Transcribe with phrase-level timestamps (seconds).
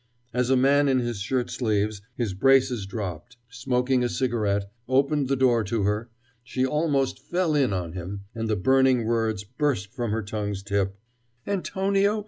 [0.33, 5.35] As a man in his shirt sleeves, his braces dropped, smoking a cigarette, opened the
[5.35, 6.09] door to her,
[6.43, 10.97] she almost fell in on him, and the burning words burst from her tongue's tip:
[11.45, 12.19] "Antonio!